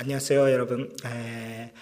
안녕하세요, 0.00 0.52
여러분. 0.52 0.96
에, 1.04 1.72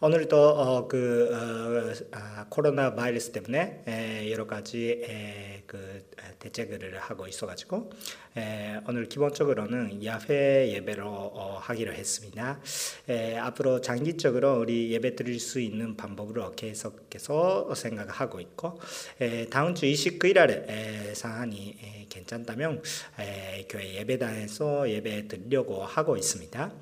오늘도 0.00 0.36
어, 0.36 0.88
그 0.88 1.30
어, 1.32 2.18
아, 2.18 2.46
코로나 2.48 2.96
바이러스 2.96 3.30
때문에 3.30 3.84
에, 3.86 4.32
여러 4.32 4.44
가지 4.48 5.00
에, 5.06 5.62
그 5.68 6.04
대책을 6.40 6.98
하고 6.98 7.28
있어가지고 7.28 7.92
에, 8.36 8.80
오늘 8.88 9.08
기본적으로는 9.08 10.04
야외 10.04 10.72
예배로 10.72 11.06
어, 11.06 11.58
하기로 11.62 11.92
했습니다. 11.92 12.58
에, 13.08 13.36
앞으로 13.36 13.80
장기적으로 13.80 14.58
우리 14.58 14.90
예배 14.90 15.14
드릴 15.14 15.38
수 15.38 15.60
있는 15.60 15.96
방법으로 15.96 16.56
계속해서 16.56 17.72
생각하고 17.76 18.40
있고 18.40 18.80
에, 19.20 19.46
다음 19.46 19.76
주 19.76 19.86
29일에 19.86 21.14
상황이 21.14 21.76
에, 21.80 22.06
괜찮다면 22.08 22.82
에, 23.20 23.64
교회 23.68 23.94
예배당에서 23.94 24.90
예배 24.90 25.28
드리려고 25.28 25.84
하고 25.84 26.16
있습니다. 26.16 26.72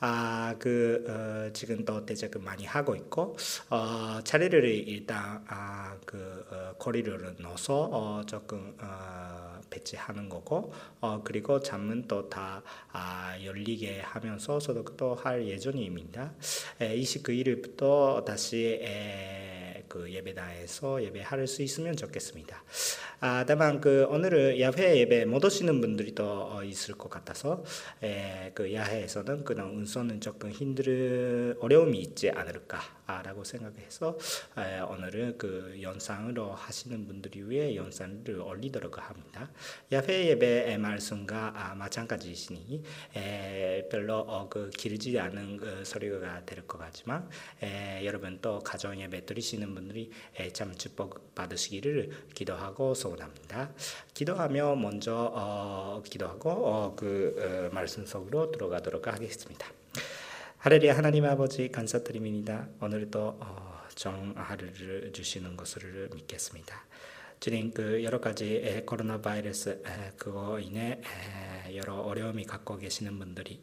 아, 0.00 0.54
그, 0.58 1.04
어, 1.08 1.52
지금 1.52 1.84
또 1.84 2.04
대책을 2.04 2.40
많이 2.40 2.64
하고 2.64 2.94
있고, 2.94 3.36
어, 3.70 4.20
자리를 4.22 4.64
일단, 4.88 5.44
아, 5.48 5.96
그, 6.04 6.44
어, 6.50 6.74
거리를 6.78 7.36
넣어서, 7.40 7.88
어, 7.92 8.22
조금, 8.26 8.76
어, 8.80 9.60
배치하는 9.70 10.28
거고, 10.28 10.72
어, 11.00 11.22
그리고 11.24 11.60
잠은 11.60 12.06
또 12.08 12.28
다, 12.28 12.62
아, 12.92 13.36
열리게 13.42 14.00
하면서 14.00 14.60
소독도 14.60 15.14
할 15.14 15.46
예정입니다. 15.46 16.32
29일부터 16.80 18.24
다시, 18.24 18.78
에, 18.82 19.53
그 19.88 20.10
예배당에서 20.10 21.02
예배할 21.02 21.46
수 21.46 21.62
있으면 21.62 21.96
좋겠습니다. 21.96 22.62
아, 23.20 23.44
다만 23.46 23.80
그 23.80 24.06
오늘은 24.10 24.60
야외 24.60 24.98
예배 24.98 25.24
못 25.24 25.44
오시는 25.44 25.80
분들이 25.80 26.14
또 26.14 26.24
어, 26.52 26.62
있을 26.64 26.94
것 26.94 27.08
같아서 27.08 27.64
에, 28.02 28.52
그 28.54 28.72
야외에서는 28.72 29.44
그냥 29.44 29.76
운송은 29.76 30.20
조금 30.20 30.50
힘들 30.50 31.56
어려움이 31.60 31.98
있지 32.00 32.30
않을까 32.30 32.80
라고 33.06 33.44
생각해서 33.44 34.18
에, 34.58 34.80
오늘은 34.80 35.38
그 35.38 35.78
영상으로 35.80 36.52
하시는 36.52 37.06
분들이 37.06 37.42
위해 37.48 37.76
영상을 37.76 38.28
올리도록 38.40 38.98
합니다. 38.98 39.50
야외 39.92 40.26
예배의 40.28 40.78
말씀과 40.78 41.52
아, 41.56 41.74
마찬가지이시니 41.74 42.82
에, 43.16 43.88
별로 43.90 44.18
어, 44.18 44.48
그 44.48 44.70
길지 44.70 45.18
않은 45.18 45.56
그 45.56 45.84
소리가 45.84 46.44
될 46.44 46.64
것 46.66 46.78
같지만 46.78 47.28
에, 47.62 48.04
여러분 48.04 48.38
또 48.40 48.58
가정 48.60 49.00
예배 49.00 49.26
드리시는 49.26 49.74
분들이 49.74 50.10
에, 50.38 50.50
참 50.52 50.74
축복 50.74 51.34
받으시기를 51.34 52.10
기도하고 52.34 52.94
소 52.94 53.04
소원합니다. 53.14 53.70
기도하며 54.14 54.76
먼저 54.76 55.30
어, 55.34 56.02
기도하고 56.04 56.50
어, 56.50 56.94
그 56.96 57.68
어, 57.70 57.74
말씀 57.74 58.04
속으로 58.06 58.50
들어가도록 58.50 59.06
하겠습니다. 59.06 59.83
하늘의 60.64 60.94
하나님 60.94 61.26
아버지 61.26 61.68
감사드립니다. 61.70 62.66
오늘도 62.80 63.36
어, 63.38 63.82
정하루를 63.94 65.12
주시는 65.12 65.58
것을 65.58 66.08
믿겠습니다. 66.14 66.86
주님 67.38 67.70
그 67.74 68.02
여러 68.02 68.18
가지 68.18 68.82
코로나 68.86 69.20
바이러스 69.20 69.82
그거 70.16 70.58
인해 70.58 71.02
여러 71.74 71.96
어려움이 71.96 72.46
갖고 72.46 72.78
계시는 72.78 73.18
분들이 73.18 73.60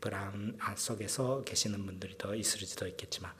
불안 0.00 0.58
속에서 0.76 1.44
계시는 1.44 1.86
분들이 1.86 2.18
더 2.18 2.34
있을지도 2.34 2.88
있겠지만 2.88 3.30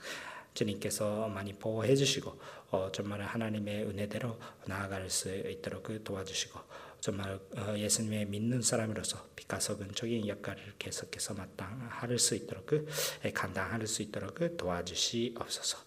주님께서 0.53 1.27
많이 1.27 1.51
보호해 1.51 1.93
주시고 1.93 2.39
어, 2.71 2.89
정말 2.93 3.21
하나님의 3.21 3.83
은혜대로 3.83 4.39
나아갈 4.65 5.09
수 5.09 5.35
있도록 5.35 5.83
그 5.83 6.01
도와주시고 6.05 6.57
정말 7.05 7.39
어, 7.55 7.77
예수님의 7.77 8.25
믿는 8.25 8.63
사람으로서 8.63 9.27
빛가서근적인 9.35 10.27
역할을 10.27 10.73
계속해서 10.79 11.35
마땅할 11.35 12.17
수 12.17 12.33
있도록 12.33 12.65
그 12.65 12.87
감당할 13.31 13.85
수 13.85 14.01
있도록 14.01 14.33
그 14.33 14.57
도와주시옵소서 14.57 15.77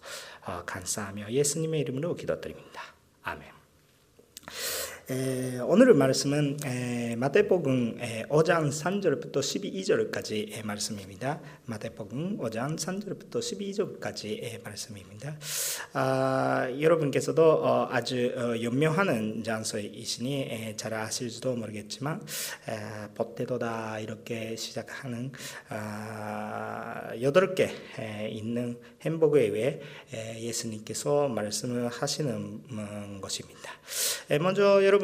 어, 0.45 0.63
감사하며 0.65 1.29
예수님의 1.29 1.81
이름으로 1.81 2.15
기도드립니다. 2.15 2.95
아멘. 3.23 3.51
에, 5.11 5.57
오늘 5.61 5.95
말씀은 5.95 6.57
에, 6.63 7.15
마태복음 7.15 7.97
5장 8.29 8.69
3절부터 8.69 9.37
12절까지 9.37 10.63
말씀입니다. 10.63 11.41
마태복음 11.65 12.37
5장 12.37 12.77
3절부터 12.77 13.39
12절까지 13.39 14.61
말씀입니다. 14.63 15.35
아, 15.93 16.67
여러분께서도 16.79 17.41
어, 17.41 17.87
아주 17.89 18.31
어, 18.37 18.61
연명하는 18.61 19.43
장소이시니 19.43 20.41
에, 20.43 20.75
잘 20.75 20.93
아실지도 20.93 21.55
모르겠지만 21.55 22.21
에, 22.67 23.07
보태도다 23.15 24.01
이렇게 24.01 24.55
시작하는 24.57 25.31
아, 25.69 27.09
여덟 27.19 27.55
개 27.55 27.71
있는 28.29 28.79
햄버거에 29.01 29.47
의해 29.47 29.79
예수님께서 30.37 31.29
말씀을 31.29 31.87
하시는 31.87 32.31
음, 32.69 33.19
것입니다. 33.21 33.71
먼저 34.39 34.85
여러분 34.85 34.98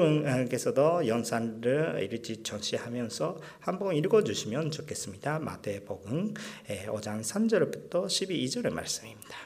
께서도 0.50 1.07
연산을 1.07 2.00
일일이 2.01 2.44
전시하면서 2.44 3.39
한번 3.59 3.95
읽어주시면 3.95 4.72
좋겠습니다. 4.72 5.39
마태복음 5.39 6.33
5장 6.88 7.22
3절부터 7.22 8.07
12절의 8.07 8.72
말씀입니다. 8.72 9.38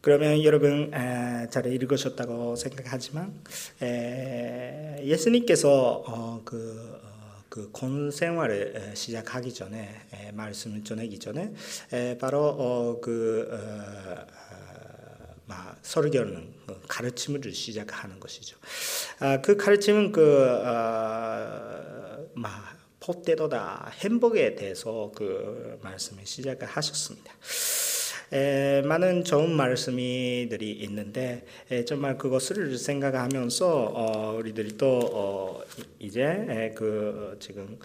그러면 0.00 0.42
여러분 0.44 0.90
잘 1.50 1.66
읽으셨다고 1.66 2.56
생각하지만 2.56 3.38
예수님께서 5.02 6.04
어, 6.06 6.40
그, 6.42 7.00
어, 7.02 7.42
그 7.50 7.70
생활을 8.10 8.92
시작하기 8.94 9.52
전에 9.52 10.32
말씀을 10.32 10.84
전하기 10.84 11.18
전에 11.18 11.52
바로 12.18 12.46
어, 12.46 13.00
그 13.02 13.46
설교는 15.82 16.54
그 16.66 16.80
가르침을 16.88 17.52
시작하는 17.52 18.20
것이죠. 18.20 18.56
아, 19.18 19.40
그 19.40 19.56
가르침은 19.56 20.12
그 20.12 20.44
어, 20.64 22.00
포테도다 23.00 23.92
햄버거에 24.04 24.54
대해서 24.54 25.10
그 25.14 25.78
말씀을 25.82 26.26
시작을 26.26 26.66
하셨습니다. 26.68 27.32
에, 28.32 28.82
많은 28.82 29.24
좋은 29.24 29.52
말씀이들이 29.52 30.70
있는데 30.70 31.44
에, 31.70 31.84
정말 31.84 32.16
그것을 32.16 32.78
생각하면서 32.78 33.66
어, 33.68 34.36
우리들이 34.36 34.76
또 34.76 35.00
어, 35.12 35.62
이제 35.98 36.22
에, 36.22 36.70
그 36.76 37.36
지금 37.40 37.78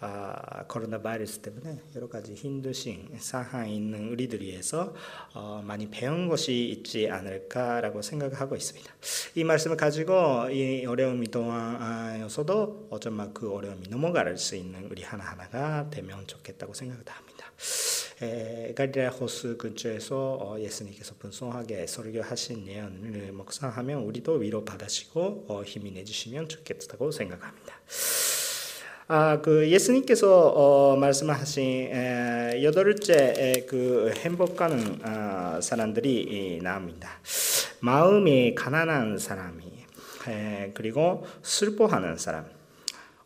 아, 0.00 0.64
코로나 0.66 1.00
바이러스 1.00 1.38
때문에 1.38 1.78
여러 1.94 2.08
가지 2.08 2.34
힘드신 2.34 3.10
상황에 3.16 3.72
있는 3.72 4.08
우리들 4.08 4.42
위해서 4.42 4.92
어, 5.34 5.62
많이 5.64 5.88
배운 5.88 6.28
것이 6.28 6.68
있지 6.70 7.08
않을까라고 7.08 8.02
생각하고 8.02 8.56
있습니다. 8.56 8.92
이 9.36 9.44
말씀을 9.44 9.76
가지고 9.76 10.50
이 10.50 10.84
어려움이 10.84 11.28
동안에서도 11.28 12.88
어쩌면 12.90 13.32
그 13.32 13.52
어려움이 13.52 13.88
넘어갈 13.88 14.36
수 14.36 14.56
있는 14.56 14.88
우리 14.90 15.02
하나 15.02 15.24
하나가 15.24 15.88
되면 15.90 16.26
좋겠다고 16.26 16.74
생각합니다. 16.74 17.52
갈릴라 18.76 19.10
호수 19.10 19.58
근처에서 19.58 20.16
어, 20.16 20.56
예수님께서 20.60 21.14
분성하게 21.18 21.86
설교하신 21.86 22.64
내용을 22.64 23.32
묵상하면 23.32 24.02
우리도 24.02 24.34
위로 24.34 24.64
받으시고 24.64 25.46
어, 25.48 25.62
힘이 25.64 25.90
내주시면 25.90 26.48
좋겠다고 26.48 27.10
생각합니다. 27.10 27.74
아, 29.08 29.40
그 29.42 29.68
예수님께서 29.68 30.48
어, 30.48 30.96
말씀하신 30.96 31.62
에, 31.62 32.62
여덟째 32.62 33.66
그 33.68 34.12
행복하는 34.16 35.04
어, 35.04 35.60
사람들이 35.60 36.60
나옵니다. 36.62 37.20
마음이 37.80 38.54
가난한 38.54 39.18
사람이 39.18 39.64
에, 40.28 40.70
그리고 40.74 41.26
슬퍼하는 41.42 42.16
사람, 42.16 42.46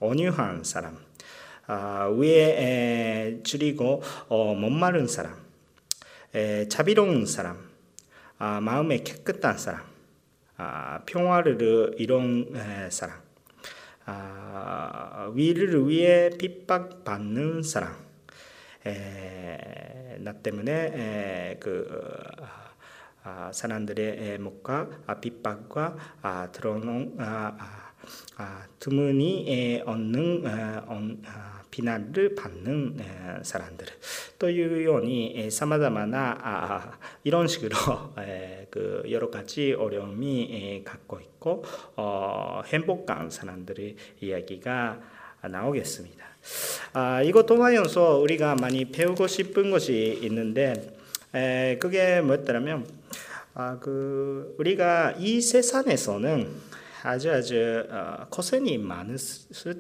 온유한 0.01 0.65
사람, 0.65 0.97
아, 0.97 0.99
위에 1.69 3.41
줄이고 3.43 4.03
어, 4.29 4.55
못마른 4.55 5.07
사람, 5.07 5.35
자비로운 6.69 7.27
사람, 7.27 7.69
아, 8.39 8.61
마음에 8.61 8.99
깨끗한 8.99 9.59
사람, 9.59 9.83
아, 10.57 11.01
평화를 11.07 11.95
이룬 11.99 12.53
사람, 12.91 13.21
위를 15.35 15.89
위해 15.89 16.31
핍박받는 16.31 17.63
사람, 17.63 17.97
나 20.19 20.33
때문에 20.33 21.57
그 21.59 21.89
사람들의 23.53 24.39
목과 24.39 24.89
핍박과 25.21 26.51
들어오는 26.53 27.17
아, 28.37 28.65
드문이 28.81 29.83
얻는 29.85 30.43
아, 30.47 30.85
아, 31.27 31.63
비난을 31.71 32.35
받는 32.35 32.99
사람들 33.43 33.87
또 34.39 34.49
이요니 34.49 35.51
사마다마나 35.51 36.99
이런 37.25 37.47
식으로 37.49 37.77
그 38.71 39.03
여러 39.11 39.31
가지 39.31 39.73
어려움이 39.73 40.83
갖고 40.85 41.21
있고 41.21 41.65
어, 41.97 42.63
행복한 42.67 43.31
사람들의 43.31 43.97
이야기가 44.21 45.01
나오겠습니다. 45.43 46.25
이거 47.25 47.43
통하여서 47.45 48.19
우리가 48.19 48.55
많이 48.55 48.87
배우고 48.87 49.27
싶은 49.27 49.71
것이 49.71 50.19
있는데 50.23 50.97
그게 51.79 52.21
뭐였더라면 52.23 52.87
그 53.81 54.55
우리가 54.59 55.15
이 55.19 55.41
세상에서는 55.41 56.49
아주 57.07 57.31
아주 57.31 57.87
어, 57.89 58.27
고생이 58.31 58.79
많을 58.79 59.17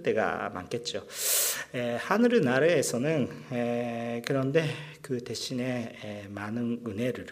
때가 0.02 0.50
많겠죠. 0.50 1.06
에, 1.74 1.96
하늘 1.96 2.40
나라에서는 2.42 3.28
에, 3.52 4.22
그런데 4.24 4.68
그 5.02 5.22
대신에 5.24 5.98
에, 6.04 6.28
많은 6.28 6.84
은혜를 6.86 7.26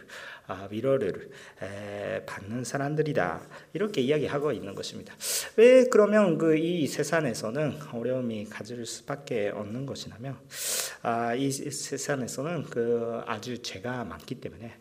아, 0.46 0.69
위로를 0.70 1.31
에, 1.62 2.25
받는 2.26 2.64
사람들이다 2.64 3.41
이렇게 3.73 4.02
이야기하고 4.02 4.52
있는 4.52 4.75
것입니다. 4.75 5.14
왜 5.56 5.85
그러면 5.85 6.37
그 6.38 6.55
이 6.64 6.87
세상에서는 6.87 7.79
어려움이 7.93 8.47
가질 8.47 8.87
수밖에 8.87 9.50
없는 9.50 9.87
것이냐면 9.87 10.38
아, 11.02 11.35
이 11.35 11.50
세상에서는 11.50 12.64
그 12.64 13.20
아주 13.26 13.62
죄가 13.62 14.05
많기 14.05 14.37
때문에 14.37 14.75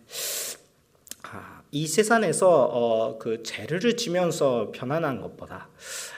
아, 1.23 1.62
이 1.75 1.87
세상에서 1.87 2.65
어, 2.65 3.17
그 3.17 3.41
죄를 3.41 3.97
지면서 3.97 4.71
편안한 4.75 5.19
것보다 5.21 5.69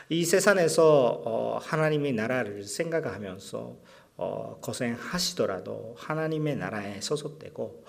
이 0.09 0.25
세상에서 0.25 1.21
어, 1.23 1.59
하나님의 1.61 2.11
나라를 2.11 2.65
생각하면서 2.65 3.77
어, 4.17 4.59
고생하시더라도 4.61 5.95
하나님의 5.97 6.57
나라에 6.57 6.99
소속되고 6.99 7.85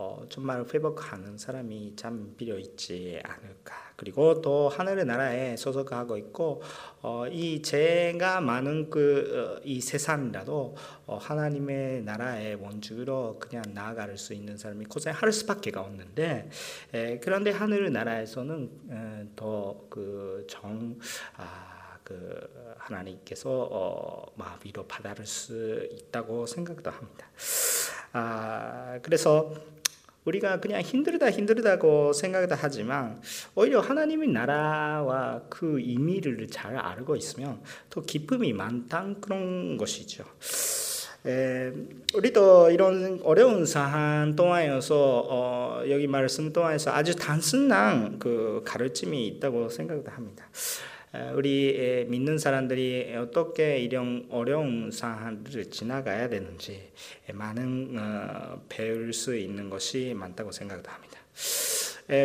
어, 0.00 0.24
정말 0.28 0.64
회복하는 0.72 1.36
사람이 1.36 1.94
참 1.96 2.32
필요 2.36 2.56
있지 2.56 3.20
않을까. 3.24 3.74
그리고 3.96 4.40
또 4.40 4.68
하늘의 4.68 5.04
나라에 5.04 5.56
소속하고 5.56 6.16
있고 6.18 6.62
어, 7.02 7.26
이 7.26 7.60
죄가 7.62 8.40
많은 8.40 8.90
그이 8.90 9.78
어, 9.78 9.80
세상이라도 9.80 10.76
어, 11.06 11.18
하나님의 11.20 12.02
나라의 12.04 12.54
원주로 12.54 13.40
그냥 13.40 13.64
나아갈 13.74 14.16
수 14.16 14.34
있는 14.34 14.56
사람이 14.56 14.84
고생할 14.84 15.32
수밖에 15.32 15.72
없는데 15.74 16.48
에, 16.94 17.18
그런데 17.18 17.50
하늘 17.50 17.92
나라에서는 17.92 19.32
더 19.34 19.84
그정 19.90 20.96
아, 21.36 21.98
그 22.04 22.76
하나님께서 22.78 23.68
어, 23.68 24.26
위로 24.64 24.86
받아줄 24.86 25.26
수 25.26 25.88
있다고 25.90 26.46
생각도 26.46 26.88
합니다. 26.88 27.26
아, 28.12 28.98
그래서 29.02 29.52
우리가 30.28 30.60
그냥 30.60 30.80
힘들다 30.82 31.30
힘들다고 31.30 32.12
생각도 32.12 32.54
하지만 32.58 33.20
오히려 33.54 33.80
하나님의 33.80 34.28
나라와 34.28 35.42
그 35.48 35.80
의미를 35.80 36.46
잘 36.48 36.76
알고 36.76 37.16
있으면 37.16 37.60
더 37.90 38.02
기쁨이 38.02 38.52
많다 38.52 39.06
그런 39.20 39.76
것이죠. 39.76 40.24
에, 41.26 41.72
우리도 42.14 42.70
이런 42.70 43.20
어려운 43.24 43.66
사안 43.66 44.36
동안에서 44.36 45.26
어, 45.28 45.82
여기 45.88 46.06
말씀 46.06 46.52
동안에서 46.52 46.92
아주 46.92 47.16
단순한 47.16 48.18
그 48.18 48.62
가르침이 48.64 49.26
있다고 49.26 49.68
생각도 49.68 50.10
합니다. 50.10 50.44
우리 51.34 52.06
믿는 52.08 52.38
사람들이 52.38 53.14
어떻게 53.16 53.78
이런 53.78 54.26
어려운 54.30 54.90
상황을 54.90 55.70
지나가야 55.70 56.28
되는지 56.28 56.90
많은 57.32 57.96
어, 57.98 58.62
배울 58.68 59.12
수 59.12 59.36
있는 59.36 59.70
것이 59.70 60.14
많다고 60.14 60.52
생각도 60.52 60.90
합니다. 60.90 61.18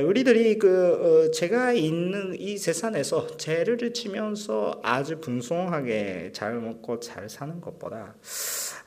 우리들이 0.06 0.58
그 0.60 1.28
어, 1.28 1.32
제가 1.32 1.74
있는 1.74 2.40
이 2.40 2.58
세상에서 2.58 3.36
죄를 3.36 3.94
치면서 3.94 4.80
아주 4.82 5.20
분송하게 5.20 6.32
잘 6.34 6.54
먹고 6.56 7.02
잘 7.02 7.30
사는 7.30 7.60
것보다 7.60 8.16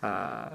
아, 0.01 0.51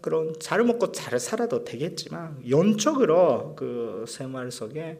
그런 0.00 0.34
잘 0.38 0.62
먹고 0.62 0.92
잘 0.92 1.18
살아도 1.18 1.64
되겠지만 1.64 2.42
영적으로 2.48 3.54
그 3.56 4.04
생활 4.06 4.52
속에 4.52 4.98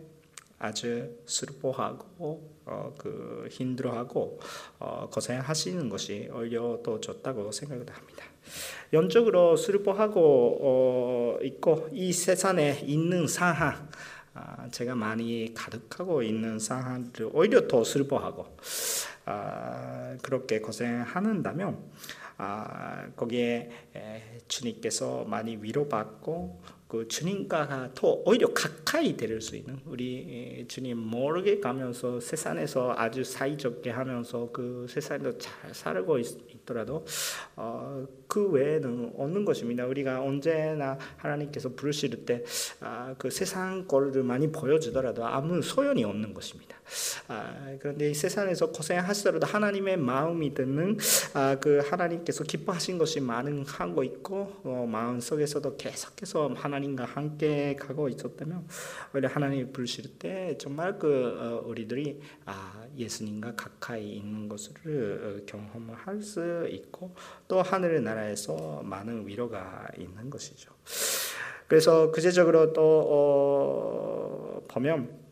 아주 0.62 1.10
슬퍼하고 1.26 2.52
어, 2.66 2.94
그 2.96 3.48
힘들어하고 3.50 4.38
어, 4.78 5.10
고생하시는 5.12 5.88
것이 5.88 6.30
오히려 6.32 6.78
더 6.84 7.00
좋다고 7.00 7.50
생각을 7.50 7.84
합니다. 7.90 8.24
영적으로 8.92 9.56
슬퍼하고 9.56 10.58
어, 10.62 11.38
있고 11.42 11.88
이 11.92 12.12
세상에 12.12 12.80
있는 12.84 13.26
상황 13.26 13.88
아, 14.34 14.68
제가 14.70 14.94
많이 14.94 15.52
가득하고 15.52 16.22
있는 16.22 16.60
상황을 16.60 17.10
오히려 17.32 17.66
더 17.66 17.82
슬퍼하고 17.82 18.46
아, 19.24 20.16
그렇게 20.22 20.60
고생하는다면 20.60 21.90
아, 22.38 23.08
거기에 23.16 23.70
주님께서 24.46 25.24
많이 25.24 25.56
위로받고 25.56 26.62
그 26.92 27.08
주님과 27.08 27.92
더 27.94 28.22
오히려 28.26 28.52
가까이 28.52 29.16
될 29.16 29.40
수 29.40 29.56
있는 29.56 29.78
우리 29.86 30.62
주님 30.68 30.98
모르게 30.98 31.58
가면서 31.58 32.20
세상에서 32.20 32.94
아주 32.98 33.24
사이좋게 33.24 33.88
하면서 33.88 34.50
그 34.52 34.84
세상에서 34.90 35.38
잘 35.38 35.74
살고 35.74 36.18
있, 36.18 36.66
더라도 36.66 37.06
어, 37.56 38.06
그 38.32 38.48
외에는 38.48 39.12
없는 39.18 39.44
것입니다. 39.44 39.84
우리가 39.84 40.22
언제나 40.22 40.96
하나님께서 41.18 41.68
부르실 41.68 42.24
때그 42.24 42.44
아, 42.80 43.14
세상 43.30 43.86
거를 43.86 44.22
많이 44.22 44.50
보여주더라도 44.50 45.26
아무 45.26 45.60
소용이 45.60 46.02
없는 46.02 46.32
것입니다. 46.32 46.74
아, 47.28 47.76
그런데 47.78 48.10
이 48.10 48.14
세상에서 48.14 48.72
고생하시더라도 48.72 49.46
하나님의 49.46 49.98
마음이 49.98 50.54
드는 50.54 50.96
아, 51.34 51.56
그 51.60 51.82
하나님께서 51.84 52.44
기뻐하신 52.44 52.96
것이 52.96 53.20
많은 53.20 53.66
하고 53.66 54.02
있고 54.02 54.60
어, 54.64 54.86
마음 54.90 55.20
속에서도 55.20 55.76
계속해서 55.76 56.54
하나님과 56.56 57.04
함께 57.04 57.76
가고 57.78 58.08
있었다면 58.08 58.66
원래 59.12 59.28
하나님 59.28 59.70
부르실 59.74 60.18
때 60.18 60.56
정말 60.58 60.98
그 60.98 61.36
어, 61.38 61.68
우리들이 61.68 62.18
아, 62.46 62.82
예수님과 62.96 63.56
가까이 63.56 64.16
있는 64.16 64.48
것을 64.48 65.42
어, 65.42 65.44
경험을 65.44 65.94
할수 65.94 66.66
있고 66.70 67.14
또 67.46 67.60
하늘의 67.60 68.00
나라 68.00 68.21
에서 68.24 68.82
많은 68.84 69.26
위로가 69.26 69.88
있는 69.98 70.30
것이죠. 70.30 70.72
그래서 71.66 72.10
구체적으로 72.10 72.72
또 72.72 72.82
어, 72.82 74.62
보면 74.68 75.22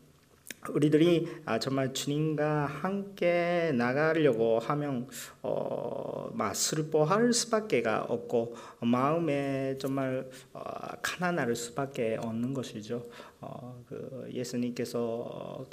우리들이 0.69 1.27
아, 1.45 1.57
정말 1.59 1.93
주님과 1.93 2.65
함께 2.65 3.71
나가려고 3.75 4.59
하면 4.59 5.07
어, 5.41 6.29
막 6.33 6.55
슬퍼할 6.55 7.33
수밖에가 7.33 8.03
없고 8.03 8.55
마음에 8.79 9.77
정말 9.79 10.29
어, 10.53 10.61
가난할 11.01 11.55
수밖에 11.55 12.17
없는 12.21 12.53
것이죠. 12.53 13.07
어, 13.39 13.83
그 13.89 14.29
예수님께서 14.31 14.99
어, 14.99 15.65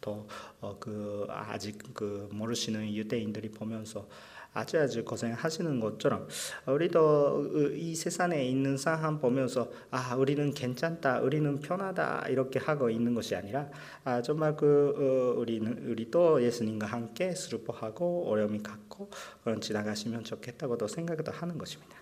또그 0.00 1.26
어, 1.28 1.32
아직 1.32 1.78
그 1.94 2.28
모르시는 2.32 2.94
유대인들이 2.94 3.50
보면서 3.50 4.06
아주 4.54 4.78
아주 4.78 5.04
고생하시는 5.04 5.80
것처럼 5.80 6.28
우리도 6.66 7.72
이 7.74 7.94
세상에 7.94 8.44
있는 8.44 8.76
상황 8.76 9.18
보면서 9.18 9.70
아 9.90 10.14
우리는 10.14 10.52
괜찮다, 10.52 11.20
우리는 11.20 11.60
편하다 11.60 12.26
이렇게 12.28 12.58
하고 12.58 12.90
있는 12.90 13.14
것이 13.14 13.34
아니라 13.34 13.70
아 14.04 14.20
정말 14.20 14.56
그 14.56 15.34
어, 15.36 15.40
우리는 15.40 15.88
우리도 15.88 16.42
예수님과 16.42 16.86
함께 16.86 17.34
슬퍼하고 17.34 18.28
어려움이 18.28 18.62
갖고 18.62 19.08
그런 19.42 19.60
지나가시면 19.60 20.24
좋겠다고도 20.24 20.86
생각도 20.86 21.32
하는 21.32 21.56
것입니다. 21.56 21.96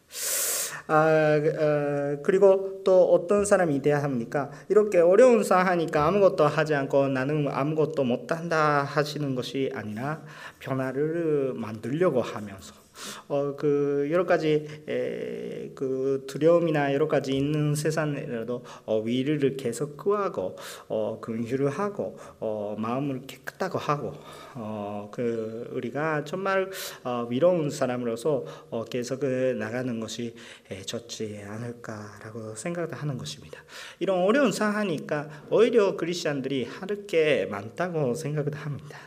아, 0.87 1.37
어, 1.37 2.23
그리고 2.23 2.83
또 2.85 3.13
어떤 3.13 3.45
사람이 3.45 3.83
돼야 3.83 4.03
합니까? 4.03 4.51
이렇게 4.69 4.99
어려운 4.99 5.43
상하니까 5.45 6.07
아무것도 6.07 6.47
하지 6.47 6.75
않고 6.75 7.09
나는 7.09 7.49
아무것도 7.49 8.05
못한다 8.05 8.83
하시는 8.83 9.35
것이 9.35 9.71
아니라 9.75 10.23
변화를 10.59 11.53
만들려고 11.55 12.23
하면서 12.23 12.80
어, 13.29 13.55
그 13.57 14.09
여러 14.11 14.27
가지 14.27 14.67
에, 14.89 15.71
그 15.75 16.25
두려움이나 16.27 16.93
여러 16.95 17.09
가지 17.09 17.33
있는 17.33 17.75
세상에라도 17.75 18.65
어, 18.85 19.01
위를 19.01 19.57
계속 19.57 19.97
구하고 19.97 20.57
어, 20.89 21.19
긍휼을 21.21 21.71
하고 21.71 22.19
어, 22.39 22.77
마음을 22.79 23.23
깨끗하고 23.27 23.79
하고 23.79 24.13
어, 24.55 25.09
그 25.13 25.71
우리가 25.73 26.25
정말 26.25 26.71
어, 27.05 27.27
위로운 27.31 27.71
사람으로서 27.71 28.45
어, 28.71 28.85
계속 28.85 29.25
나가는 29.25 30.01
것이 30.01 30.35
에, 30.71 30.83
좋지 30.83 31.43
않을까라고 31.47 32.55
생각하는 32.55 33.17
것입니다. 33.19 33.63
이런 33.99 34.19
어려운 34.23 34.53
상황이니까 34.53 35.47
오히려 35.51 35.97
그리스도인들이 35.97 36.65
할 36.65 36.91
게 37.07 37.47
많다고 37.51 38.15
생각을 38.15 38.53
합니다. 38.55 38.99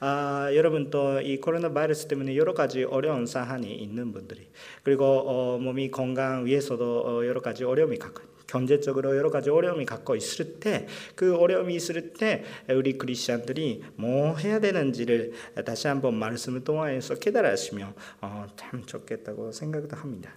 아, 0.00 0.48
여러분 0.54 0.90
또 0.90 1.20
이 1.20 1.38
코로나 1.40 1.72
바이러스 1.72 2.06
때문에 2.06 2.36
여러 2.36 2.54
가지 2.54 2.84
어려운 2.84 3.25
상황이 3.26 3.74
있는 3.74 4.12
분들이 4.12 4.48
그리고 4.82 5.04
어, 5.04 5.58
몸이 5.58 5.90
건강 5.90 6.46
위해서도 6.46 7.00
어, 7.00 7.26
여러 7.26 7.40
가지 7.40 7.64
어려움이 7.64 7.98
갖고 7.98 8.22
경제적으로 8.46 9.16
여러 9.16 9.28
가지 9.28 9.50
어려움이 9.50 9.84
갖고 9.84 10.14
있을 10.14 10.60
때 10.60 10.86
그 11.14 11.36
어려움이 11.36 11.74
있을 11.74 12.12
때 12.12 12.44
우리 12.68 12.98
크리스천들이 12.98 13.82
뭐 13.96 14.36
해야 14.36 14.60
되는지를 14.60 15.32
다시 15.64 15.88
한번 15.88 16.14
말씀을 16.14 16.64
통하여서 16.64 17.16
깨달으시면 17.16 17.94
어, 18.20 18.46
참 18.56 18.84
좋겠다고 18.84 19.52
생각도 19.52 19.96
합니다. 19.96 20.30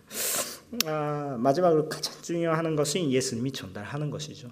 아, 0.86 1.36
마지막으로 1.40 1.90
가장 1.90 2.14
중요한 2.22 2.76
것이 2.76 3.10
예수님이 3.10 3.52
전달하는 3.52 4.12
것이죠. 4.12 4.50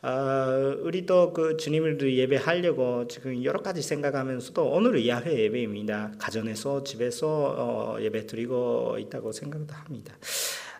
아, 0.00 0.76
우리도 0.80 1.32
그 1.32 1.56
주님을 1.56 2.16
예배하려고 2.16 3.06
지금 3.06 3.44
여러 3.44 3.62
가지 3.62 3.80
생각하면서도 3.80 4.60
오늘은 4.60 5.06
야훼 5.06 5.38
예배입니다. 5.38 6.12
가정에서 6.18 6.82
집에서 6.82 7.28
어, 7.56 8.00
예배 8.00 8.26
드리고 8.26 8.96
있다고 8.98 9.30
생각도 9.30 9.72
합니다. 9.74 10.14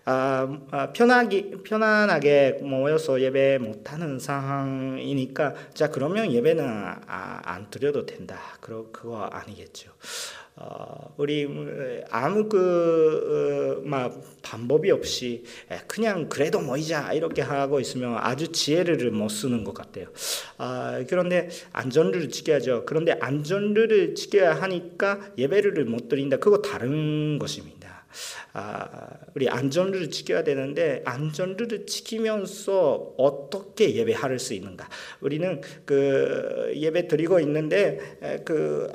아, 0.05 0.59
아, 0.73 0.93
편하게 0.93 1.53
편안하게 1.62 2.59
모여서 2.62 3.21
예배 3.21 3.59
못하는 3.59 4.19
상황이니까 4.19 5.55
자 5.75 5.91
그러면 5.91 6.33
예배는 6.33 6.65
아, 6.65 7.41
안 7.45 7.71
드려도 7.71 8.05
된다. 8.05 8.37
그러 8.61 8.87
그거 8.91 9.23
아니겠죠. 9.23 9.93
어, 10.54 11.14
우리 11.16 11.49
아무 12.11 12.49
그막 12.49 14.12
어, 14.12 14.23
방법이 14.42 14.90
없이 14.90 15.44
그냥 15.87 16.28
그래도 16.28 16.61
모이자 16.61 17.14
이렇게 17.14 17.40
하고 17.40 17.80
있으면 17.80 18.18
아주 18.18 18.52
지혜를 18.52 19.11
못 19.12 19.30
쓰는 19.30 19.64
것 19.64 19.73
같아요. 19.73 20.06
아, 20.59 21.02
그런데 21.09 21.49
안전을 21.73 22.28
지켜야죠. 22.28 22.85
그런데 22.85 23.12
안전을 23.12 24.14
지켜야 24.14 24.54
하니까 24.54 25.21
예배를 25.38 25.87
못 25.87 26.09
드린다. 26.09 26.37
그거 26.37 26.61
다른 26.61 27.38
것입니다. 27.38 27.82
아, 28.52 29.09
우리 29.35 29.49
안전을 29.49 30.11
지켜야 30.11 30.44
되는데 30.44 31.02
안전을 31.06 31.87
지키면서 31.87 33.14
어떻게 33.16 33.94
예배할 33.94 34.38
수 34.38 34.52
있는가? 34.52 34.88
우리는 35.21 35.62
그 35.87 36.73
예배 36.76 37.09
드리고 37.09 37.40
있는데 37.40 37.99
그 38.44 38.92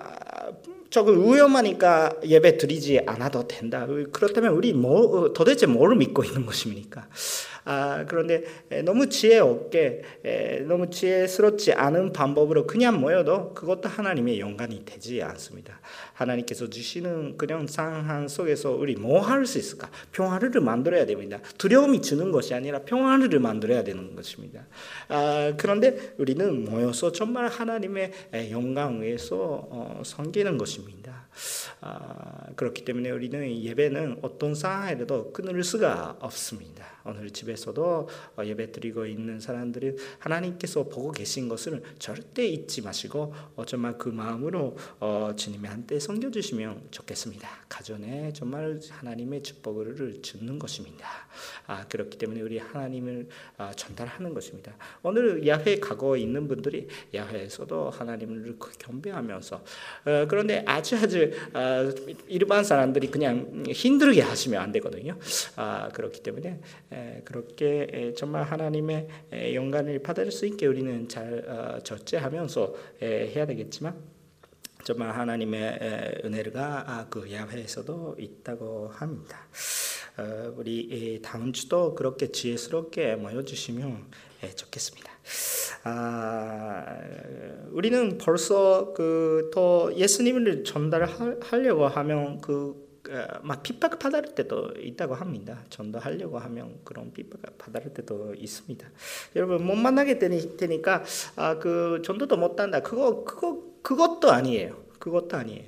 조금 0.90 1.34
위험하니까 1.34 2.14
예배 2.24 2.58
드리지 2.58 3.02
않아도 3.06 3.48
된다. 3.48 3.86
그렇다면 4.12 4.54
우리 4.54 4.74
뭐 4.74 5.34
도대체 5.34 5.66
뭐를 5.66 5.98
믿고 5.98 6.24
있는 6.24 6.46
것입니까? 6.46 7.08
아, 7.70 8.06
그런데 8.08 8.44
너무 8.86 9.10
지혜 9.10 9.40
없게 9.40 10.02
너무 10.68 10.90
지혜스럽지 10.90 11.74
않은 11.74 12.14
방법으로 12.14 12.66
그냥 12.66 13.02
모여도 13.02 13.54
그것도 13.54 13.90
하나님의 13.90 14.40
영광이 14.40 14.86
되지 14.86 15.22
않습니다. 15.22 15.82
하나님께서 16.14 16.70
주시는 16.70 17.38
그냥 17.38 17.68
상황 17.68 18.28
속에서 18.28 18.72
우리 18.72 18.96
뭐 18.96 19.20
할 19.20 19.46
수 19.46 19.58
있을까? 19.58 19.90
평화를 20.12 20.50
만들어야 20.62 21.06
됩니다. 21.06 21.40
두려움이 21.58 22.02
주는 22.02 22.32
것이 22.32 22.54
아니라 22.54 22.80
평화를 22.80 23.40
만들어야 23.40 23.84
되는 23.84 24.16
것입니다. 24.16 24.66
아, 25.10 25.54
그런데 25.58 26.14
우리는 26.18 26.64
모여서 26.66 27.12
정말 27.12 27.48
하나님의 27.48 28.12
영광 28.52 29.02
위에서 29.02 29.68
어, 29.70 30.02
섬기는 30.06 30.58
것입니다. 30.58 31.28
아, 31.82 32.48
그렇기 32.56 32.86
때문에 32.86 33.12
우리는 33.12 33.62
예배는 33.62 34.20
어떤 34.22 34.56
상황에도 34.56 35.32
끊을 35.34 35.64
수가 35.64 36.18
없습니다. 36.20 36.86
오늘 37.08 37.32
집에서도 37.32 38.10
어, 38.38 38.44
예배 38.46 38.72
드리고 38.72 39.06
있는 39.06 39.40
사람들은 39.40 39.98
하나님께서 40.20 40.84
보고 40.84 41.12
계신 41.12 41.48
것을 41.48 41.82
절대 42.00 42.46
잊지 42.46 42.82
마시고 42.82 43.34
어, 43.56 43.66
정말 43.66 43.98
그 43.98 44.10
마음으로 44.10 44.78
어, 45.00 45.32
주님의 45.36 45.72
한때 45.72 46.00
섬겨주시면 46.00 46.90
좋겠습니다. 46.92 47.50
가정에 47.70 48.34
정말 48.34 48.80
하나님의 48.90 49.44
축복을 49.44 50.22
주는 50.22 50.60
것입니다. 50.60 51.08
아, 51.66 51.88
그렇기 51.88 52.18
때문에 52.18 52.42
우리 52.42 52.58
하나님을 52.58 53.28
전달하는 53.76 54.34
것입니다. 54.34 54.76
오늘 55.04 55.46
야훼 55.48 55.80
가고 55.80 56.18
있는 56.18 56.48
분들이 56.48 56.88
야훼에서도 57.14 57.92
하나님을 57.92 58.58
경배하면서 58.80 59.64
그런데 60.28 60.64
아주 60.66 60.96
아주 60.96 61.32
일반 62.28 62.64
사람들이 62.64 63.10
그냥 63.12 63.64
힘들게 63.68 64.22
하시면 64.22 64.62
안 64.62 64.72
되거든요. 64.72 65.18
아, 65.56 65.90
그렇기 65.90 66.22
때문에 66.22 66.60
그렇게 67.26 68.14
정말 68.16 68.44
하나님의 68.44 69.08
영광을 69.54 70.00
받을 70.00 70.32
수 70.32 70.46
있게 70.46 70.68
우리는 70.68 71.08
잘 71.08 71.44
어, 71.48 71.80
절제하면서 71.84 72.76
해야 73.02 73.46
되겠지만 73.46 73.96
정말 74.84 75.12
하나님의 75.18 76.22
은혜가 76.24 76.84
아, 76.88 77.08
그 77.10 77.32
야훼에서도 77.32 78.16
있다고 78.20 78.88
합니다. 78.88 79.38
어, 80.18 80.54
우리 80.56 81.20
다음 81.22 81.52
주도 81.52 81.94
그렇게 81.94 82.32
지혜스럽게 82.32 83.16
모여주시면 83.16 84.06
좋겠습니다. 84.56 85.12
아, 85.84 86.98
우리는 87.72 88.18
벌써 88.18 88.94
그또 88.94 89.94
예수님을 89.96 90.64
전달하려고 90.64 91.88
하면 91.88 92.40
그 92.40 92.87
막 93.42 93.64
핍박 93.64 94.00
받을 94.00 94.36
때도 94.36 94.74
있다고 94.80 95.16
합니다. 95.16 95.64
전도하려고 95.70 96.40
하면 96.40 96.80
그런 96.84 97.12
핍박 97.14 97.58
받을 97.58 97.94
때도 97.94 98.34
있습니다. 98.36 98.88
여러분 99.36 99.66
못 99.66 99.76
만나게 99.76 100.20
되니까 100.20 101.04
아, 101.36 101.58
그 101.60 102.02
전도도 102.04 102.38
못 102.38 102.60
한다. 102.60 102.82
그거 102.82 103.24
그거 103.24 103.64
그것도 103.82 104.32
아니에요. 104.32 104.76
그것도 105.00 105.38
아니에요. 105.38 105.64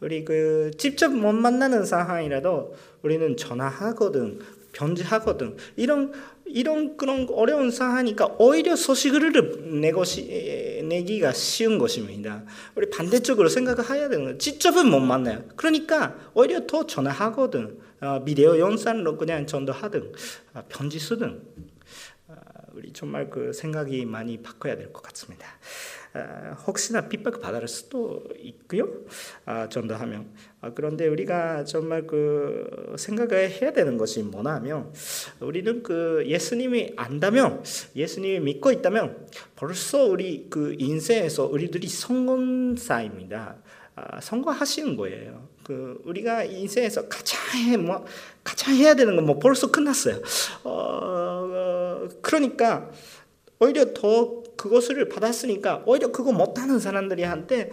우리 0.00 0.24
그 0.24 0.70
직접 0.76 1.08
못 1.08 1.32
만나는 1.32 1.84
상황이라도 1.84 2.74
우리는 3.04 3.36
전화하거든 3.36 4.40
변제하거든 4.72 5.56
이런 5.76 6.12
이런 6.46 6.96
그런 6.96 7.28
어려운 7.30 7.70
상황이니까 7.70 8.36
오히려 8.38 8.76
소식을 8.76 9.80
내것이 9.80 10.82
내기가 10.88 11.32
쉬운 11.32 11.78
것입니다. 11.78 12.44
우리 12.74 12.90
반대쪽으로 12.90 13.48
생각을 13.48 13.88
해야 13.90 14.08
되는 14.08 14.24
거예요. 14.24 14.38
직접은 14.38 14.88
못 14.90 15.00
만나요. 15.00 15.44
그러니까 15.56 16.16
오히려 16.34 16.66
더 16.66 16.86
전화하거든 16.86 17.78
어, 18.00 18.24
비디오 18.24 18.58
영상으로 18.58 19.16
그냥 19.16 19.46
전도하든 19.46 20.12
어, 20.54 20.62
편지 20.68 20.98
쓰든 20.98 21.40
어, 22.28 22.34
우리 22.74 22.92
정말 22.92 23.30
그 23.30 23.52
생각이 23.52 24.04
많이 24.04 24.42
바꿔야 24.42 24.76
될 24.76 24.92
것 24.92 25.02
같습니다. 25.02 25.46
혹시나 26.66 27.08
핍박 27.08 27.40
받을 27.40 27.66
수도 27.66 28.24
있고요. 28.38 28.88
아, 29.44 29.68
전도하면 29.68 30.32
아, 30.60 30.70
그런데 30.72 31.08
우리가 31.08 31.64
정말 31.64 32.06
그 32.06 32.94
생각을 32.96 33.50
해야 33.50 33.72
되는 33.72 33.98
것이 33.98 34.22
뭐냐면 34.22 34.92
우리는 35.40 35.82
그 35.82 36.22
예수님이 36.26 36.92
안다면 36.96 37.64
예수님이 37.96 38.40
믿고 38.40 38.70
있다면 38.70 39.26
벌써 39.56 40.04
우리 40.04 40.46
그 40.48 40.76
인생에서 40.78 41.46
우리들이 41.46 41.88
성공사입니다. 41.88 43.56
아, 43.96 44.20
성공하시는 44.20 44.96
거예요. 44.96 45.48
그 45.64 46.00
우리가 46.04 46.44
인생에서 46.44 47.08
가장 47.08 47.40
해, 47.72 47.76
뭐 47.76 48.04
가장 48.44 48.74
해야 48.74 48.94
되는 48.94 49.16
건 49.16 49.24
뭐 49.24 49.38
벌써 49.40 49.70
끝났어요. 49.70 50.20
어, 50.62 50.70
어, 50.70 52.08
그러니까 52.22 52.90
오히려 53.58 53.92
더 53.94 54.43
그것을 54.56 55.08
받았으니까 55.08 55.82
오히려 55.86 56.10
그거 56.10 56.32
못하는 56.32 56.78
사람들이한테 56.78 57.70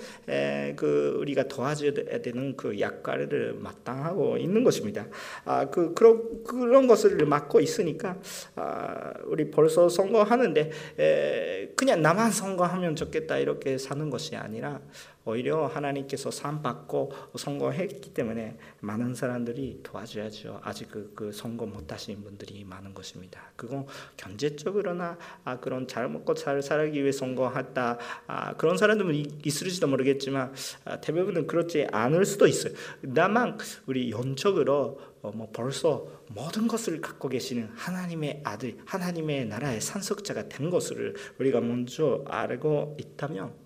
그 0.75 1.17
우리가 1.19 1.47
도와줘야 1.47 1.91
되는 2.21 2.55
그 2.55 2.79
약과를 2.79 3.55
마땅하고 3.59 4.38
있는 4.38 4.63
것입니다. 4.63 5.07
아, 5.45 5.69
그 5.69 5.93
그런 5.93 6.43
그런 6.43 6.88
것을 6.88 7.25
맡고 7.25 7.59
있으니까 7.59 8.17
아, 8.55 9.13
우리 9.25 9.50
벌써 9.51 9.89
선거하는데 9.89 10.71
에, 11.00 11.67
그냥 11.75 12.01
나만 12.01 12.31
선거하면 12.31 12.95
좋겠다 12.95 13.38
이렇게 13.38 13.77
사는 13.77 14.09
것이 14.09 14.35
아니라 14.35 14.79
오히려 15.25 15.67
하나님께서 15.67 16.31
상 16.31 16.61
받고 16.61 17.11
성공했기 17.37 18.13
때문에 18.13 18.57
많은 18.79 19.13
사람들이 19.13 19.81
도와줘야죠. 19.83 20.61
아직 20.63 20.89
그, 20.89 21.11
그 21.15 21.31
성공 21.31 21.71
못하신 21.71 22.23
분들이 22.23 22.63
많은 22.63 22.93
것입니다. 22.93 23.41
그건 23.55 23.85
경제적으로나 24.17 25.17
아, 25.43 25.59
그런 25.59 25.87
잘 25.87 26.09
먹고 26.09 26.33
잘 26.33 26.61
살기 26.61 27.01
위해 27.01 27.11
성공했다 27.11 27.97
아, 28.27 28.53
그런 28.53 28.77
사람들은 28.77 29.45
있을지도 29.45 29.87
모르겠지만 29.87 30.53
아, 30.85 30.99
대부분은 31.01 31.47
그렇지 31.47 31.87
않을 31.91 32.25
수도 32.25 32.47
있어요. 32.47 32.73
다만 33.13 33.57
우리 33.85 34.11
영적으로 34.11 34.99
어, 35.21 35.31
뭐 35.35 35.49
벌써 35.53 36.07
모든 36.29 36.67
것을 36.67 36.99
갖고 36.99 37.29
계시는 37.29 37.69
하나님의 37.75 38.41
아들, 38.43 38.77
하나님의 38.85 39.45
나라의 39.45 39.81
산석자가 39.81 40.49
된 40.49 40.69
것을 40.69 41.15
우리가 41.39 41.61
먼저 41.61 42.23
알고 42.27 42.97
있다면 42.99 43.60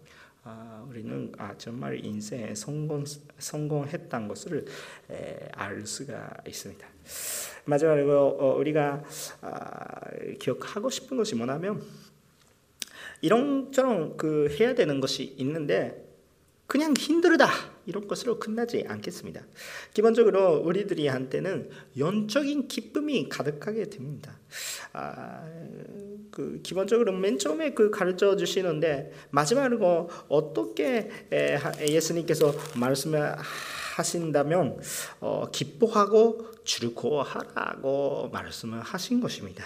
아, 0.48 0.86
우리는 0.88 1.34
아, 1.40 1.56
정말 1.58 2.06
인생에 2.06 2.54
성공, 2.54 3.04
성공했다는 3.40 4.28
것을 4.28 4.64
에, 5.10 5.50
알 5.54 5.88
수가 5.88 6.38
있습니다. 6.48 6.88
마지막으로 7.66 8.38
어, 8.40 8.56
우리가 8.56 9.04
아, 9.42 10.12
기억하고 10.40 10.92
싶은 10.92 11.18
것이 11.18 11.34
뭐냐면 11.34 11.82
이런저런 13.22 14.18
그 14.18 14.56
해야 14.60 14.76
되는 14.76 15.00
것이 15.00 15.34
있는데 15.40 16.08
그냥 16.68 16.94
힘들다 16.96 17.48
이런 17.86 18.08
것으로 18.08 18.40
끝나지 18.40 18.86
않겠습니다. 18.88 19.42
기본적으로 19.94 20.58
우리들이 20.58 21.08
한테는 21.08 21.70
영적인 21.98 22.68
기쁨이 22.68 23.30
가득하게 23.30 23.90
됩니다. 23.90 24.40
아, 24.94 25.46
그 26.32 26.60
기본적으로 26.64 27.14
맨 27.14 27.38
처음에 27.38 27.74
그 27.74 27.90
가르쳐 27.90 28.36
주시는데 28.36 29.12
마지막으로 29.30 30.10
어떻게 30.28 31.10
예수님께서 31.88 32.54
말씀을 32.78 33.36
하신다면 33.96 34.80
어, 35.22 35.46
기뻐하고 35.52 36.55
즐거워하라고 36.66 38.30
말씀을 38.34 38.82
하신 38.82 39.22
것입니다. 39.22 39.64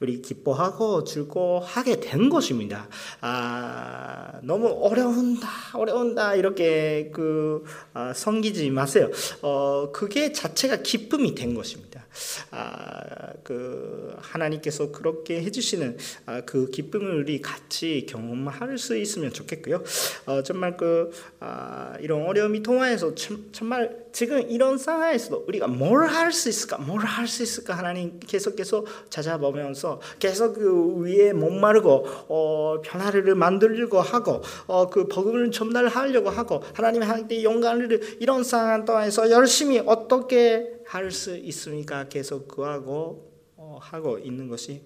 우리 0.00 0.22
기뻐하고 0.22 1.04
즐거워하게 1.04 2.00
된 2.00 2.30
것입니다. 2.30 2.88
아, 3.20 4.40
너무 4.42 4.68
어려운다, 4.82 5.48
어려운다 5.74 6.34
이렇게 6.34 7.10
그 7.12 7.64
아, 7.92 8.12
섬기지 8.14 8.70
마세요. 8.70 9.10
어, 9.42 9.92
그게 9.92 10.32
자체가 10.32 10.76
기쁨이 10.76 11.34
된 11.34 11.54
것입니다. 11.54 12.06
아, 12.50 13.32
그 13.44 14.16
하나님께서 14.18 14.90
그렇게 14.90 15.42
해주시는 15.42 15.98
아, 16.26 16.40
그 16.42 16.70
기쁨을 16.70 17.22
우리 17.22 17.40
같이 17.40 18.06
경험할 18.08 18.78
수 18.78 18.96
있으면 18.96 19.32
좋겠고요. 19.32 19.82
어, 20.26 20.42
정말 20.42 20.76
그 20.76 21.12
아, 21.38 21.96
이런 22.00 22.26
어려움이 22.26 22.62
통화해서 22.62 23.14
참, 23.14 23.48
정말 23.52 24.09
지금 24.12 24.50
이런 24.50 24.76
상황에서도 24.78 25.44
우리가 25.46 25.66
뭘 25.68 26.06
할 26.08 26.32
수 26.32 26.48
있을까, 26.48 26.78
뭘 26.78 27.04
할 27.04 27.26
수 27.28 27.42
있을까 27.42 27.74
하나님 27.76 28.18
계속해서 28.20 28.84
찾아보면서 29.08 30.00
계속 30.18 30.54
그 30.54 30.96
위에 31.02 31.32
목마르고 31.32 32.06
어, 32.28 32.80
변화를 32.82 33.34
만들려고 33.34 34.00
하고 34.00 34.42
어, 34.66 34.88
그 34.88 35.06
복음을 35.06 35.50
전달하려고 35.50 36.30
하고 36.30 36.62
하나님 36.74 37.02
한테 37.02 37.42
영광을 37.42 38.16
이런 38.20 38.42
상황 38.44 38.84
동안에서 38.84 39.30
열심히 39.30 39.78
어떻게 39.78 40.80
할 40.86 41.10
수 41.10 41.36
있습니까? 41.36 42.08
계속 42.08 42.48
구하고 42.48 43.30
어, 43.56 43.78
하고 43.80 44.18
있는 44.18 44.48
것이 44.48 44.82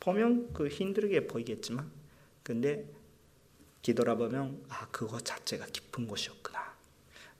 보면 0.00 0.50
그 0.54 0.68
힘들게 0.68 1.26
보이겠지만 1.26 1.90
근데 2.42 2.84
뒤돌아보면 3.82 4.64
아 4.68 4.86
그거 4.90 5.18
자체가 5.20 5.66
깊은 5.66 6.06
것이었구나. 6.08 6.69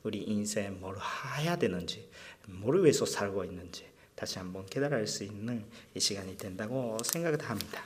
우리 0.02 0.19
인생 0.19 0.80
뭘 0.80 0.97
해야 1.38 1.57
되는지, 1.57 2.09
뭘 2.47 2.83
위해서 2.83 3.04
살고 3.04 3.45
있는지 3.45 3.87
다시 4.14 4.38
한번 4.38 4.66
깨달을 4.66 5.07
수 5.07 5.25
있는 5.25 5.64
이 5.95 6.00
시간이 6.00 6.37
된다고 6.37 6.97
생각을 7.02 7.40
합니다. 7.42 7.83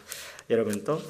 여러분도 0.50 1.00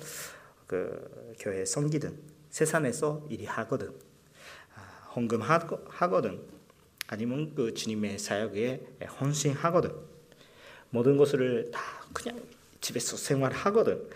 그 0.66 1.34
교회 1.38 1.64
섬기든 1.64 2.18
세상에서 2.50 3.26
일이 3.30 3.46
하거든 3.46 3.92
아, 4.76 4.80
헌금 5.16 5.42
하거든 5.42 6.40
아니면 7.06 7.54
그 7.54 7.74
주님의 7.74 8.18
사역에 8.18 8.86
헌신하거든 9.20 9.92
모든 10.90 11.16
것을 11.16 11.70
다 11.72 11.80
그냥 12.12 12.40
집에서 12.80 13.16
생활하거든 13.16 14.08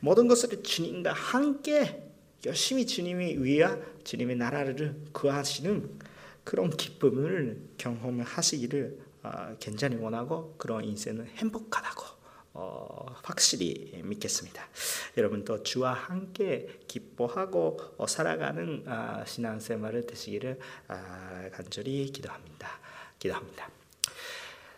모든 0.00 0.28
것을 0.28 0.62
주님과 0.62 1.12
함께 1.12 2.02
열심히 2.44 2.86
주님이 2.86 3.36
위하 3.38 3.78
주님의 4.04 4.36
나라를 4.36 4.96
구하시는 5.12 6.09
그런 6.44 6.70
기쁨을 6.70 7.60
경험하시기를 7.78 8.98
어, 9.22 9.56
굉장히 9.60 9.96
원하고 9.96 10.54
그런 10.56 10.84
인생은 10.84 11.26
행복하다고 11.36 12.20
어, 12.52 13.06
확실히 13.22 14.00
믿겠습니다. 14.04 14.62
여러분도 15.16 15.62
주와 15.62 15.92
함께 15.92 16.80
기뻐하고 16.88 17.78
어, 17.96 18.06
살아가는 18.06 18.82
아, 18.86 19.24
신앙생활을 19.24 20.06
되시기를 20.06 20.58
아, 20.88 21.48
간절히 21.52 22.06
기도합니다. 22.06 22.68
기도합니다. 23.18 23.70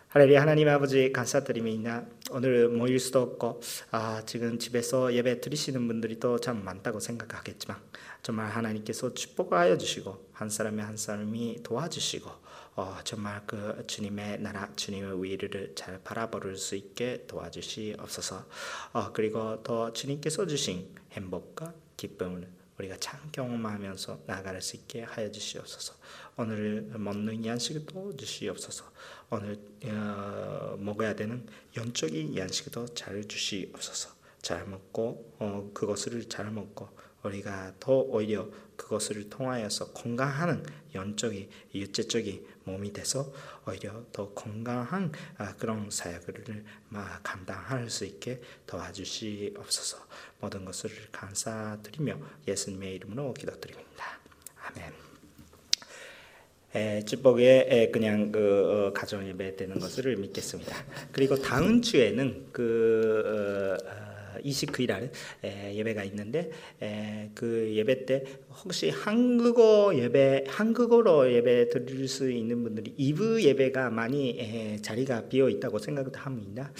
할렐루야 0.09 0.41
하나님 0.41 0.67
아버지 0.69 1.11
감사드립니다. 1.11 2.05
오늘 2.33 2.67
모일 2.67 2.99
수도 2.99 3.21
없고 3.21 3.61
아, 3.91 4.23
지금 4.25 4.57
집에서 4.57 5.13
예배 5.13 5.39
드리시는 5.39 5.87
분들이 5.87 6.19
또 6.19 6.33
참 6.39 6.65
많다고 6.65 6.99
생각하겠지만 6.99 7.77
정말 8.23 8.49
하나님께서 8.49 9.13
축복하여 9.13 9.77
주시고 9.77 10.29
한 10.33 10.49
사람이 10.49 10.81
한 10.81 10.97
사람이 10.97 11.61
도와주시고 11.63 12.29
어, 12.75 12.97
정말 13.03 13.43
그 13.45 13.83
주님의 13.85 14.41
나라 14.41 14.67
주님의 14.75 15.23
위를 15.23 15.73
잘 15.75 16.01
바라볼 16.03 16.57
수 16.57 16.75
있게 16.75 17.25
도와주시옵소서. 17.27 18.47
어, 18.93 19.11
그리고 19.13 19.61
또 19.61 19.93
주님께서 19.93 20.47
주신 20.47 20.89
행복과 21.11 21.73
기쁨을 21.97 22.49
우리가 22.79 22.97
참 22.99 23.19
경험하면서 23.31 24.21
나아갈 24.25 24.59
수 24.61 24.75
있게 24.75 25.03
하여 25.03 25.31
주시옵소서. 25.31 25.93
오늘 26.37 26.81
먹는 26.95 27.45
양식도 27.45 28.17
주시옵소서. 28.17 28.85
오늘 29.33 29.57
어, 29.85 30.77
먹어야 30.79 31.15
되는 31.15 31.45
영적인 31.75 32.37
양식도 32.37 32.93
잘 32.93 33.27
주시옵소서. 33.27 34.13
잘 34.41 34.65
먹고 34.67 35.35
어, 35.39 35.71
그것을 35.73 36.27
잘 36.29 36.51
먹고 36.51 36.89
우리가 37.23 37.73
더 37.79 37.93
오히려 37.93 38.47
그것을 38.75 39.29
통하여서 39.29 39.93
건강하는 39.93 40.65
영적인 40.93 41.49
육체적인 41.73 42.45
몸이 42.65 42.93
돼서 42.93 43.31
오히려 43.67 44.03
더 44.11 44.33
건강한 44.33 45.11
아, 45.37 45.55
그런 45.55 45.89
사역을 45.89 46.65
감당할 47.23 47.89
수 47.89 48.05
있게 48.05 48.41
도와주시옵소서. 48.67 49.97
모든 50.41 50.65
것을 50.65 50.91
감사드리며 51.11 52.19
예수님의 52.47 52.95
이름으로 52.95 53.33
기도드립니다. 53.33 54.19
아멘. 54.65 55.02
축복에 57.05 57.89
그냥 57.91 58.31
그 58.31 58.89
어, 58.89 58.93
가정 58.93 59.27
예배 59.27 59.55
되는 59.55 59.79
것을 59.79 60.15
믿겠습니다. 60.17 60.75
그리고 61.11 61.35
다음 61.35 61.81
주에는 61.81 62.47
그 62.51 63.79
어, 63.79 64.39
29일 64.43 64.87
날 64.87 65.11
예배가 65.43 66.03
있는데 66.05 66.51
그 67.33 67.71
예배 67.73 68.05
때 68.05 68.23
혹시 68.53 68.89
한국어 68.89 69.93
예배 69.95 70.45
한국어로 70.47 71.31
예배 71.31 71.69
드릴 71.69 72.07
수 72.07 72.29
있는 72.29 72.63
분들이 72.63 72.93
2부 72.97 73.41
예배가 73.41 73.89
많이 73.89 74.79
자리가 74.81 75.27
비어 75.27 75.49
있다고 75.49 75.79
생각합니다. 75.79 76.71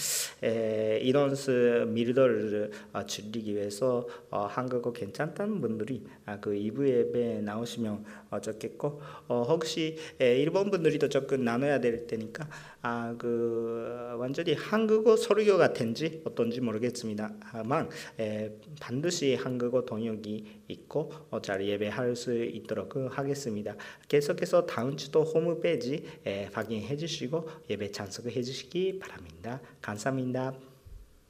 이런 1.02 1.36
밀도를 1.94 2.72
어, 2.94 3.06
줄이기 3.06 3.56
위해서 3.56 4.08
어, 4.30 4.46
한국어 4.46 4.92
괜찮다는 4.92 5.62
분들이 5.62 6.04
아, 6.26 6.40
그 6.40 6.52
2부 6.52 6.88
예배 6.88 7.42
나오시면 7.42 8.04
좋겠고 8.42 9.02
어, 9.28 9.44
혹시 9.48 9.98
일본 10.20 10.70
분들이도 10.70 11.10
조금 11.10 11.44
나눠야 11.44 11.80
될 11.80 12.08
테니까 12.08 12.48
아, 12.82 13.16
그 13.18 14.16
완전히 14.18 14.54
한국어 14.54 15.16
설교가 15.16 15.74
된지 15.74 16.22
어떤지 16.26 16.60
모르겠습니다만 16.62 17.90
에, 18.20 18.52
반드시 18.80 19.36
한국어 19.36 19.86
동역이 19.86 20.63
있고 20.68 21.12
어, 21.30 21.42
잘 21.42 21.66
예배할 21.66 22.16
수 22.16 22.34
있도록 22.44 22.96
하겠습니다. 22.96 23.76
계속해서 24.08 24.66
다음 24.66 24.96
주도 24.98 25.24
홈페이지 25.24 26.06
에, 26.26 26.50
확인해 26.54 26.96
주시고 26.96 27.50
예배 27.70 27.92
참석해 27.92 28.42
주시기 28.42 29.00
바랍니다. 29.00 29.62
감사합니다. 29.82 30.73